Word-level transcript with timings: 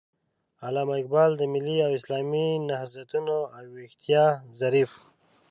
علامه 0.65 0.93
اقبال 1.01 1.31
د 1.37 1.41
ملي 1.53 1.77
او 1.85 1.91
اسلامي 1.99 2.47
نهضتونو 2.69 3.37
او 3.55 3.63
ويښتياو 3.75 4.33
ظريف 4.61 4.91